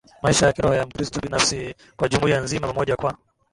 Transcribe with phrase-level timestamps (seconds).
[0.21, 3.17] maisha ya Kiroho ya Mkristo binafsi na kwa jumuia nzima pamoja Kwa